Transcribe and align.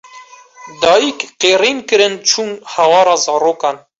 Dayîk 0.81 1.19
qîrîn 1.41 1.79
kirin 1.87 2.13
çûn 2.29 2.49
hewara 2.71 3.15
zarokan 3.23 3.77